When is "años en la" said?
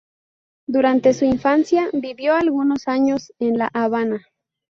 2.87-3.69